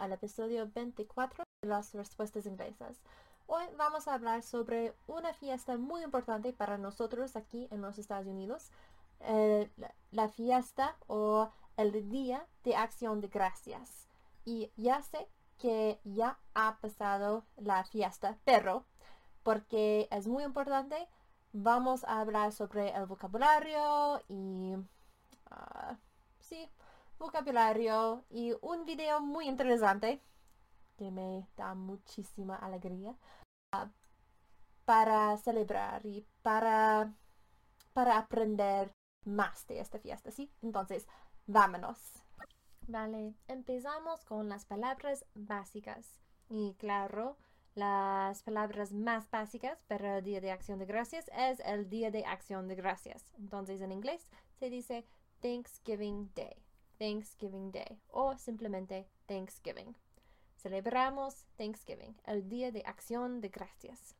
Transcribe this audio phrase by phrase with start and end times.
[0.00, 3.00] al episodio 24 de las respuestas inglesas.
[3.46, 8.26] Hoy vamos a hablar sobre una fiesta muy importante para nosotros aquí en los Estados
[8.26, 8.70] Unidos,
[9.20, 9.70] eh,
[10.10, 14.08] la, fiesta o el Día de Acción de Gracias.
[14.46, 15.28] Y ya sé
[15.58, 18.86] que ya ha pasado la fiesta, pero
[19.42, 21.08] porque es muy importante,
[21.52, 24.76] vamos a hablar sobre el vocabulario y...
[25.50, 25.96] ah,
[26.38, 26.70] sí,
[27.20, 30.20] vocabulario y un video muy interesante
[30.96, 33.14] que me da muchísima alegría
[33.72, 33.90] ah,
[34.84, 37.12] para celebrar y para,
[37.92, 38.90] para aprender
[39.24, 40.50] más de esta fiesta, ¿sí?
[40.62, 41.06] Entonces,
[41.46, 41.98] vámonos.
[42.88, 46.20] Vale, empezamos con las palabras básicas.
[46.48, 47.36] Y claro,
[47.74, 52.24] las palabras más básicas para el Día de Acción de Gracias es el Día de
[52.24, 53.32] Acción de Gracias.
[53.38, 54.26] Entonces en inglés
[54.58, 55.06] se dice
[55.40, 56.56] Thanksgiving Day,
[57.00, 59.96] Thanksgiving Day o simplemente Thanksgiving.
[60.56, 64.14] Celebramos Thanksgiving, el Día de Acción de Gracias.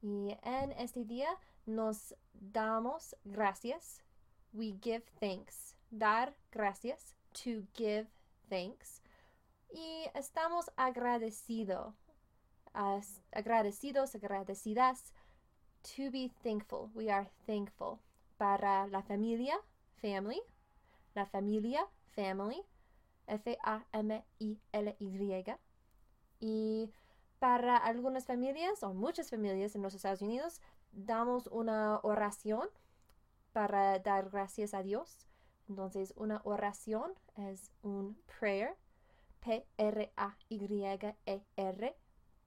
[0.00, 1.28] Y en este día
[1.66, 4.04] nos damos gracias.
[4.52, 5.74] We give thanks.
[5.90, 7.16] Dar gracias.
[7.42, 8.06] To give
[8.48, 9.02] thanks.
[9.70, 11.94] Y estamos agradecidos
[13.32, 15.12] agradecidos, agradecidas.
[15.96, 16.90] To be thankful.
[16.94, 17.98] We are thankful.
[18.36, 19.56] Para la familia,
[20.00, 20.40] family.
[21.18, 22.62] La familia, family.
[23.26, 23.84] F-A-M-I-L-Y.
[26.38, 26.92] Y
[27.40, 30.60] para algunas familias o muchas familias en los Estados Unidos,
[30.92, 32.68] damos una oración
[33.52, 35.26] para dar gracias a Dios.
[35.68, 38.76] Entonces, una oración es un prayer.
[39.40, 40.06] P-R-A-Y-E-R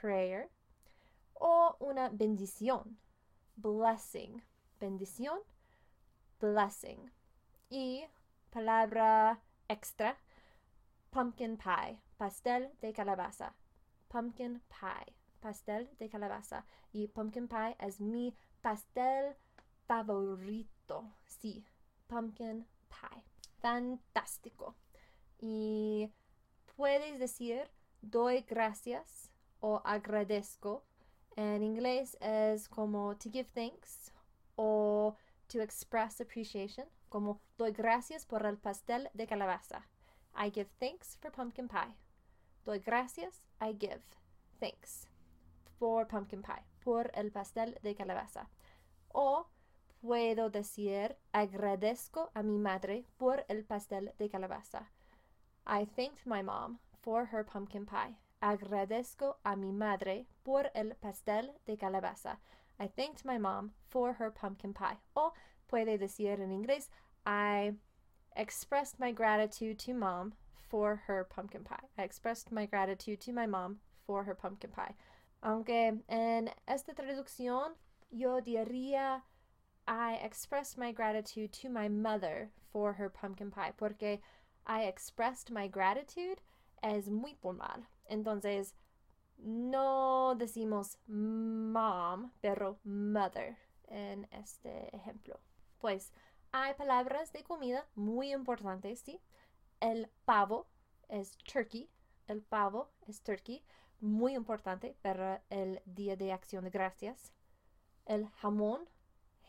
[0.00, 0.50] prayer
[1.34, 2.96] o una bendición,
[3.56, 4.40] blessing,
[4.78, 5.40] bendición,
[6.40, 7.10] blessing.
[7.68, 8.04] Y
[8.52, 10.16] palabra extra,
[11.10, 13.54] pumpkin pie, pastel de calabaza,
[14.08, 16.64] pumpkin pie, pastel de calabaza.
[16.92, 19.34] Y pumpkin pie es mi pastel
[19.86, 21.64] favorito, sí,
[22.06, 23.24] pumpkin pie.
[23.60, 24.74] Fantástico.
[25.38, 26.10] Y
[26.76, 27.70] puedes decir,
[28.02, 29.30] doy gracias
[29.60, 30.84] o agradezco.
[31.36, 34.12] En inglés es como to give thanks
[34.56, 35.16] o
[35.48, 39.86] to express appreciation, como doy gracias por el pastel de calabaza.
[40.34, 41.94] I give thanks for pumpkin pie.
[42.64, 44.00] Doy gracias, I give
[44.60, 45.06] thanks
[45.78, 48.48] for pumpkin pie, por el pastel de calabaza.
[49.12, 49.46] O
[50.00, 54.88] puedo decir agradezco a mi madre por el pastel de calabaza.
[55.66, 58.16] I thanked my mom for her pumpkin pie.
[58.40, 62.38] Agradezco a mi madre por el pastel de calabaza.
[62.80, 64.96] I thanked my mom for her pumpkin pie.
[65.14, 65.34] O
[65.72, 66.90] puede decir en inglés,
[67.24, 67.72] I
[68.36, 70.34] expressed my gratitude to mom
[70.68, 71.88] for her pumpkin pie.
[71.96, 74.94] I expressed my gratitude to my mom for her pumpkin pie.
[75.42, 77.72] Aunque en esta traducción
[78.10, 79.22] yo diría
[79.88, 84.20] I expressed my gratitude to my mother for her pumpkin pie porque
[84.66, 86.42] I expressed my gratitude
[86.82, 87.86] es muy formal.
[88.10, 88.74] Entonces,
[89.38, 93.56] no decimos mom, pero mother
[93.88, 95.40] en este ejemplo.
[95.82, 96.12] Pues
[96.52, 99.20] hay palabras de comida muy importantes, ¿sí?
[99.80, 100.68] El pavo
[101.08, 101.90] es turkey,
[102.28, 103.64] el pavo es turkey,
[103.98, 107.32] muy importante para el Día de Acción de Gracias.
[108.06, 108.88] El jamón,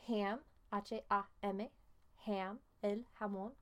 [0.08, 0.42] ham,
[0.72, 1.72] H-A-M,
[2.26, 3.54] ham, el jamón.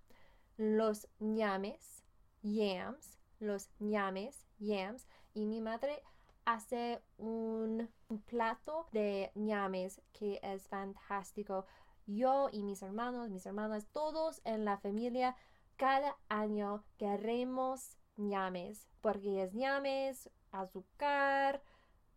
[0.56, 2.06] Los ñames,
[2.42, 6.02] yams, los ñames, yams, y mi madre
[6.46, 7.90] hace un,
[8.28, 11.66] plato de ñames que es fantástico.
[12.08, 15.36] Yo y mis hermanos, mis hermanas, todos en la familia,
[15.78, 21.64] cada año queremos ñames, porque es ñames, azúcar,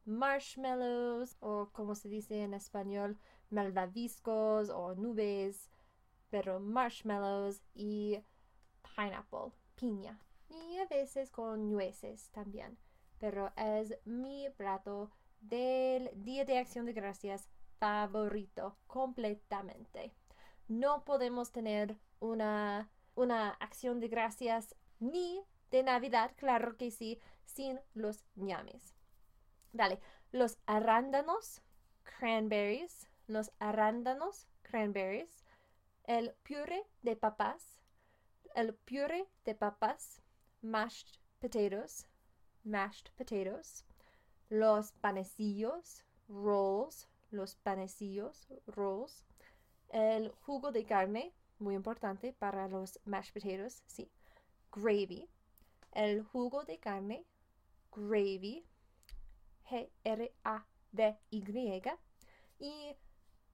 [0.04, 3.18] marshmallows o como se dice en español,
[3.50, 5.70] malvaviscos o nubes,
[6.30, 8.18] pero marshmallows y
[8.96, 12.78] pineapple, piña y a veces con nueces también.
[13.18, 15.10] Pero es mi plato
[15.40, 17.48] del Día de Acción de Gracias
[17.78, 20.12] favorito completamente.
[20.68, 27.80] No podemos tener una, una acción de gracias ni de Navidad, claro que sí, sin
[27.94, 28.94] los ñames.
[29.72, 30.00] Dale,
[30.32, 31.62] los arándanos,
[32.04, 35.44] cranberries, los arándanos, cranberries,
[36.04, 37.80] el puré de papas,
[38.54, 40.22] el puré de papas,
[40.62, 42.06] mashed potatoes,
[42.62, 43.84] mashed potatoes,
[44.48, 49.24] los panecillos, rolls, los panecillos, rolls,
[49.88, 54.10] el jugo de carne, muy importante para los mashed potatoes, sí,
[54.72, 55.28] gravy,
[55.92, 57.24] el jugo de carne,
[57.92, 58.66] gravy,
[59.68, 61.82] G-R-A-V-Y,
[62.58, 62.96] y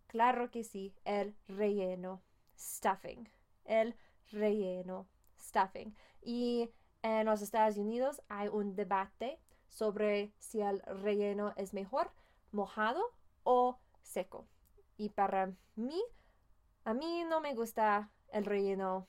[0.07, 2.23] claro que sí, el relleno,
[2.59, 3.29] stuffing,
[3.65, 3.95] el
[4.31, 5.07] relleno,
[5.39, 5.95] stuffing.
[6.23, 6.71] Y
[7.03, 12.13] en los Estados Unidos hay un debate sobre si el relleno es mejor
[12.51, 13.03] mojado
[13.45, 14.47] o seco.
[14.97, 16.03] Y para mí,
[16.85, 19.09] a mí no me gusta el relleno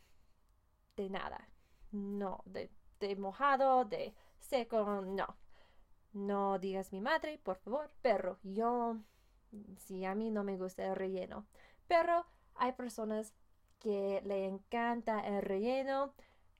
[0.95, 1.47] de nada.
[1.91, 2.69] No, de,
[3.17, 5.37] mojado, de seco, no.
[6.13, 8.97] No digas mi madre, por favor, pero yo,
[9.77, 11.45] sí, a mí no me gusta el relleno.
[11.87, 12.25] Pero
[12.55, 13.33] hay personas
[13.79, 16.13] que le encanta el relleno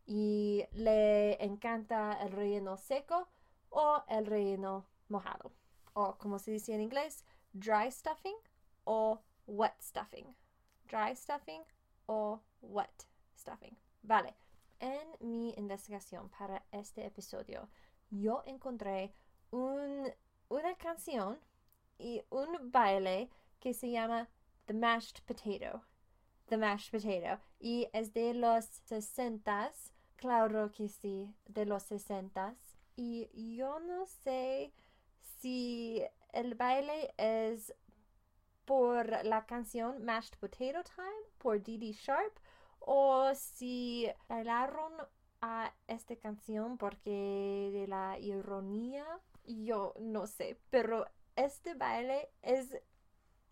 [0.06, 3.28] y le encanta el relleno seco
[3.70, 5.52] o el relleno mojado.
[5.94, 7.26] O como se dice en inglés,
[7.58, 8.38] dry stuffing
[8.86, 10.36] o wet stuffing.
[10.88, 11.64] Dry stuffing
[12.08, 13.06] o wet
[13.36, 13.76] stuffing.
[14.04, 14.36] Vale,
[14.80, 17.70] en mi investigación para este episodio,
[18.10, 19.14] yo encontré
[19.52, 21.38] una canción
[22.00, 24.28] y un baile que se llama
[24.66, 25.84] The Mashed Potato.
[26.48, 27.42] The Mashed Potato.
[27.60, 29.94] Y es de los sesentas.
[30.16, 32.56] Claro que sí, de los sesentas.
[32.96, 34.74] Y yo no sé
[35.40, 37.74] si el baile es
[38.66, 42.38] por la canción Mashed Potato Time por Dee Sharp
[42.80, 44.94] o si bailaron
[45.42, 49.06] a esta canción porque de la ironía
[49.46, 51.06] yo no sé, pero
[51.36, 52.80] este baile es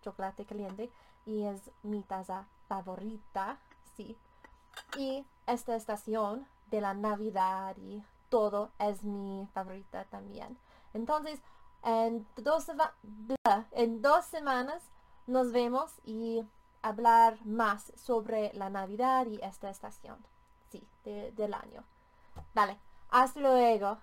[0.03, 0.91] chocolate caliente,
[1.25, 3.57] y es mi taza favorita,
[3.95, 4.17] sí.
[4.97, 10.57] Y esta estación de la Navidad y todo es mi favorita también.
[10.93, 11.39] Entonces,
[11.83, 12.67] en dos,
[13.71, 14.83] en dos semanas
[15.27, 16.43] nos vemos y
[16.81, 20.17] hablar más sobre la Navidad y esta estación,
[20.71, 21.83] sí, del año.
[22.53, 22.77] Vale,
[23.09, 23.97] hasta luego.